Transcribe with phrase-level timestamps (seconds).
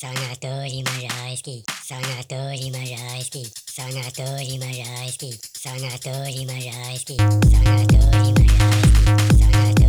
[0.00, 1.62] その通りも大好き。
[1.84, 3.44] その通りも大好き。
[3.68, 5.38] その通りも大好き。
[5.58, 6.56] その通りも大好き。
[6.56, 7.20] その通りも大好き。
[7.20, 9.79] アの通りも大好き。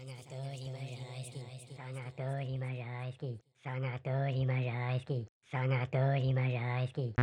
[0.00, 1.44] Санаторий Можайский,
[1.76, 7.14] санаторий Можайский, санаторий Можайский, санаторий Можайский.